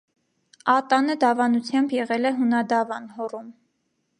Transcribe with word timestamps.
Ատանը 0.75 1.15
դավանությամբ 1.23 1.93
եղել 1.99 2.31
է 2.31 2.35
հունադավան 2.41 3.07
(հոռոմ)։ 3.19 3.53